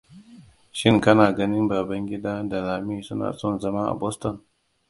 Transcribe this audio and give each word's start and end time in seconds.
Shin 0.77 1.01
kana 1.01 1.25
ganin 1.35 1.67
Babangida 1.69 2.43
da 2.49 2.61
Lami 2.61 3.03
suna 3.03 3.33
son 3.33 3.59
zama 3.59 3.87
a 3.91 3.93
Boston? 3.93 4.41